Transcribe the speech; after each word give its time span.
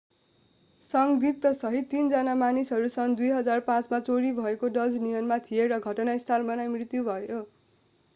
संदिग्ध 0.89 1.51
सहित 1.57 1.89
तीनजना 1.91 2.33
मानिसहरू 2.35 2.87
सन् 2.87 3.13
2005 3.19 3.91
मा 3.91 3.99
चोरी 4.07 4.31
भएको 4.39 4.71
डज 4.79 4.97
नियनमा 5.03 5.37
थिए 5.45 5.67
र 5.67 5.79
घटनास्थलमा 5.83 6.57
नै 6.61 6.67
मृत्यु 6.69 7.05
पनि 7.05 7.27
भयो 7.27 7.43